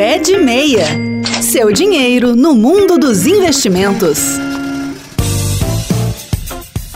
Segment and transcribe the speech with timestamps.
[0.00, 0.86] Pé de Meia.
[1.42, 4.38] Seu dinheiro no mundo dos investimentos.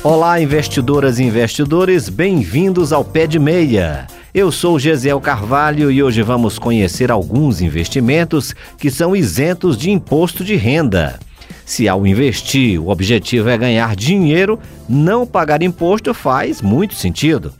[0.02, 4.06] Olá, investidoras e investidores, bem-vindos ao Pé de Meia.
[4.32, 10.42] Eu sou Gesiel Carvalho e hoje vamos conhecer alguns investimentos que são isentos de imposto
[10.42, 11.20] de renda.
[11.66, 14.58] Se ao investir o objetivo é ganhar dinheiro,
[14.88, 17.52] não pagar imposto faz muito sentido.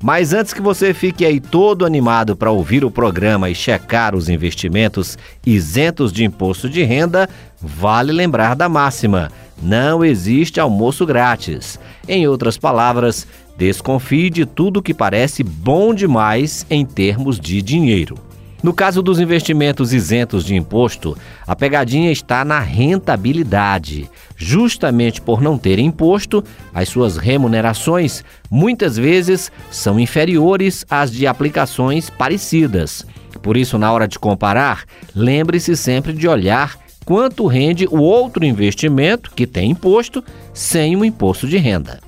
[0.00, 4.28] Mas antes que você fique aí todo animado para ouvir o programa e checar os
[4.28, 7.28] investimentos isentos de imposto de renda,
[7.60, 11.80] vale lembrar da máxima: não existe almoço grátis.
[12.06, 18.27] Em outras palavras, desconfie de tudo que parece bom demais em termos de dinheiro.
[18.60, 21.16] No caso dos investimentos isentos de imposto,
[21.46, 24.10] a pegadinha está na rentabilidade.
[24.36, 26.42] Justamente por não ter imposto,
[26.74, 33.06] as suas remunerações muitas vezes são inferiores às de aplicações parecidas.
[33.42, 39.30] Por isso, na hora de comparar, lembre-se sempre de olhar quanto rende o outro investimento
[39.34, 42.00] que tem imposto sem o imposto de renda.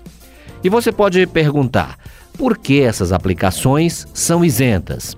[0.65, 1.97] E você pode perguntar:
[2.37, 5.17] por que essas aplicações são isentas?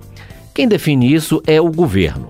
[0.53, 2.29] Quem define isso é o governo.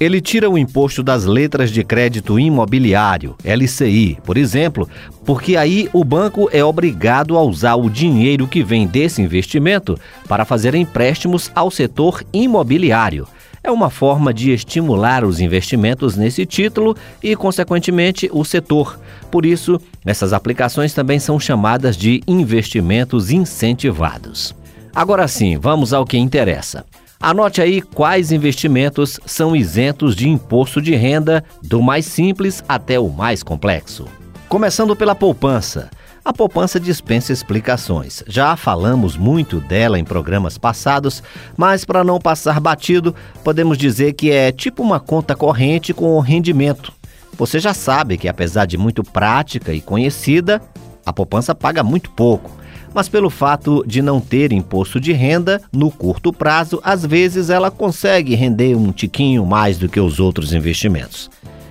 [0.00, 4.88] Ele tira o imposto das letras de crédito imobiliário, LCI, por exemplo,
[5.24, 9.96] porque aí o banco é obrigado a usar o dinheiro que vem desse investimento
[10.26, 13.28] para fazer empréstimos ao setor imobiliário.
[13.62, 18.98] É uma forma de estimular os investimentos nesse título e, consequentemente, o setor.
[19.30, 24.52] Por isso, essas aplicações também são chamadas de investimentos incentivados.
[24.92, 26.84] Agora sim, vamos ao que interessa.
[27.22, 33.08] Anote aí quais investimentos são isentos de imposto de renda, do mais simples até o
[33.08, 34.08] mais complexo.
[34.48, 35.88] Começando pela poupança.
[36.24, 38.24] A poupança dispensa explicações.
[38.26, 41.22] Já falamos muito dela em programas passados,
[41.56, 43.14] mas para não passar batido,
[43.44, 46.92] podemos dizer que é tipo uma conta corrente com rendimento.
[47.38, 50.60] Você já sabe que, apesar de muito prática e conhecida,
[51.06, 52.61] a poupança paga muito pouco
[52.94, 57.70] mas pelo fato de não ter imposto de renda, no curto prazo, às vezes ela
[57.70, 61.30] consegue render um tiquinho mais do que os outros investimentos.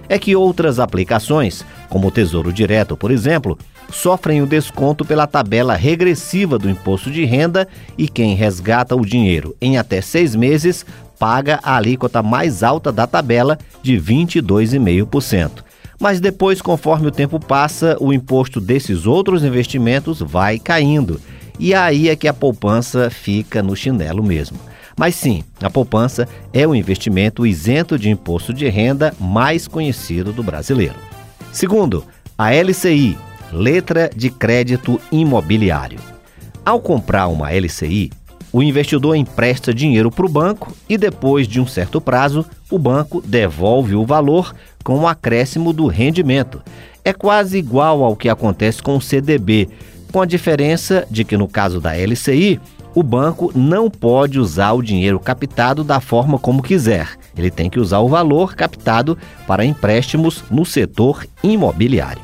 [0.09, 3.57] É que outras aplicações, como o Tesouro Direto, por exemplo,
[3.89, 7.67] sofrem o desconto pela tabela regressiva do imposto de renda
[7.97, 10.85] e quem resgata o dinheiro em até seis meses
[11.19, 15.70] paga a alíquota mais alta da tabela de 22,5%
[16.01, 21.21] mas depois, conforme o tempo passa, o imposto desses outros investimentos vai caindo.
[21.59, 24.57] E aí é que a poupança fica no chinelo mesmo.
[24.97, 30.41] Mas sim, a poupança é o investimento isento de imposto de renda mais conhecido do
[30.41, 30.95] brasileiro.
[31.51, 32.03] Segundo,
[32.35, 33.15] a LCI,
[33.53, 35.99] Letra de Crédito Imobiliário.
[36.65, 38.11] Ao comprar uma LCI,
[38.53, 43.21] o investidor empresta dinheiro para o banco e, depois de um certo prazo, o banco
[43.25, 44.53] devolve o valor
[44.83, 46.61] com o acréscimo do rendimento.
[47.03, 49.69] É quase igual ao que acontece com o CDB,
[50.11, 52.59] com a diferença de que, no caso da LCI,
[52.93, 57.07] o banco não pode usar o dinheiro captado da forma como quiser.
[57.37, 62.21] Ele tem que usar o valor captado para empréstimos no setor imobiliário.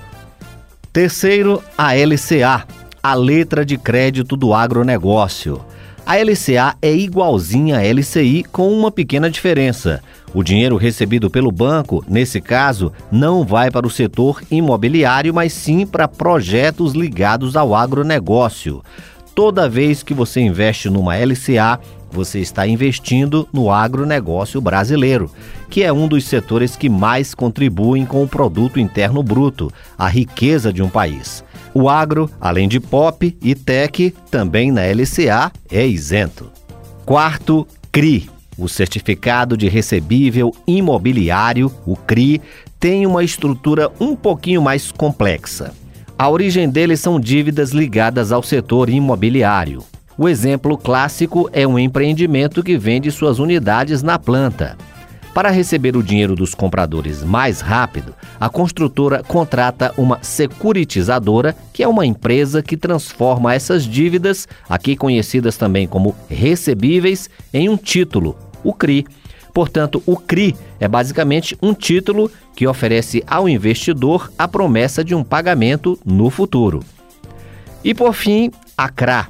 [0.91, 2.65] Terceiro, a LCA,
[3.01, 5.61] a letra de crédito do agronegócio.
[6.07, 10.01] A LCA é igualzinha à LCI com uma pequena diferença.
[10.33, 15.85] O dinheiro recebido pelo banco, nesse caso, não vai para o setor imobiliário, mas sim
[15.85, 18.81] para projetos ligados ao agronegócio.
[19.35, 21.77] Toda vez que você investe numa LCA,
[22.09, 25.29] você está investindo no agronegócio brasileiro,
[25.69, 30.71] que é um dos setores que mais contribuem com o produto interno bruto, a riqueza
[30.71, 31.43] de um país.
[31.79, 36.49] O agro, além de pop e tech, também na LCA é isento.
[37.05, 38.27] Quarto, CRI.
[38.57, 42.41] O Certificado de Recebível Imobiliário, o CRI,
[42.79, 45.71] tem uma estrutura um pouquinho mais complexa.
[46.17, 49.83] A origem dele são dívidas ligadas ao setor imobiliário.
[50.17, 54.75] O exemplo clássico é um empreendimento que vende suas unidades na planta.
[55.37, 61.87] Para receber o dinheiro dos compradores mais rápido, a construtora contrata uma securitizadora, que é
[61.87, 68.73] uma empresa que transforma essas dívidas, aqui conhecidas também como recebíveis, em um título, o
[68.73, 69.05] CRI.
[69.53, 75.23] Portanto, o CRI é basicamente um título que oferece ao investidor a promessa de um
[75.23, 76.79] pagamento no futuro.
[77.83, 79.27] E por fim, a CRA.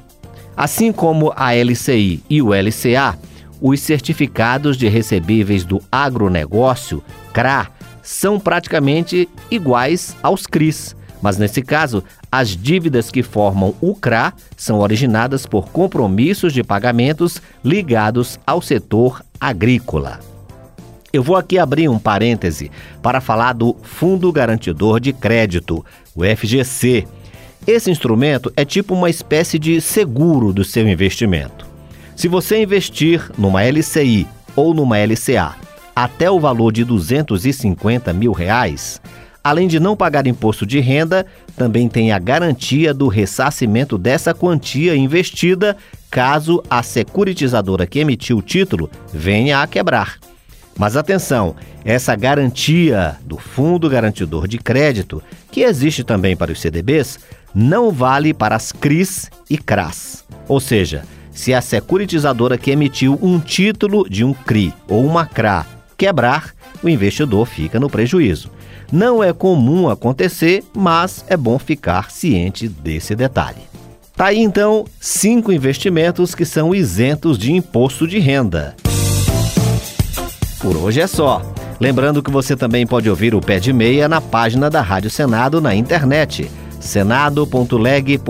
[0.56, 3.18] Assim como a LCI e o LCA,
[3.60, 7.02] os certificados de recebíveis do agronegócio,
[7.32, 7.68] CRA,
[8.02, 14.78] são praticamente iguais aos CRIs, mas nesse caso, as dívidas que formam o CRA são
[14.78, 20.20] originadas por compromissos de pagamentos ligados ao setor agrícola.
[21.12, 22.70] Eu vou aqui abrir um parêntese
[23.02, 25.84] para falar do Fundo Garantidor de Crédito,
[26.14, 27.06] o FGC.
[27.66, 31.67] Esse instrumento é tipo uma espécie de seguro do seu investimento.
[32.18, 34.26] Se você investir numa LCI
[34.56, 35.54] ou numa LCA
[35.94, 39.00] até o valor de 250 mil reais,
[39.42, 41.24] além de não pagar imposto de renda,
[41.56, 45.76] também tem a garantia do ressarcimento dessa quantia investida
[46.10, 50.18] caso a securitizadora que emitiu o título venha a quebrar.
[50.76, 51.54] Mas atenção,
[51.84, 55.22] essa garantia do Fundo Garantidor de Crédito,
[55.52, 57.20] que existe também para os CDBs,
[57.54, 60.24] não vale para as CRIs e CRAS.
[60.48, 61.04] Ou seja,
[61.38, 65.64] se a securitizadora que emitiu um título de um CRI ou uma CRA
[65.96, 66.52] quebrar,
[66.82, 68.50] o investidor fica no prejuízo.
[68.90, 73.60] Não é comum acontecer, mas é bom ficar ciente desse detalhe.
[74.16, 78.74] Tá aí então cinco investimentos que são isentos de imposto de renda.
[80.58, 81.40] Por hoje é só.
[81.78, 85.60] Lembrando que você também pode ouvir o Pé de Meia na página da Rádio Senado
[85.60, 86.50] na internet
[86.80, 88.20] senado.leg.br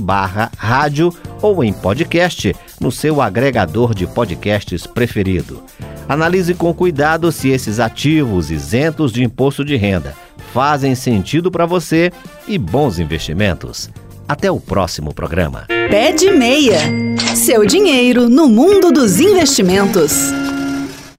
[0.00, 1.12] barra rádio
[1.46, 5.62] ou em podcast no seu agregador de podcasts preferido.
[6.08, 10.14] Analise com cuidado se esses ativos isentos de imposto de renda
[10.52, 12.10] fazem sentido para você
[12.48, 13.90] e bons investimentos.
[14.26, 15.66] Até o próximo programa.
[15.68, 16.80] Pé de Meia.
[17.36, 20.32] Seu dinheiro no mundo dos investimentos.